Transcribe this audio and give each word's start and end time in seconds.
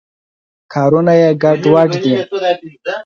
کارونه 0.73 1.13
یې 1.21 1.29
ګډوډ 1.43 1.89
دي. 2.03 2.15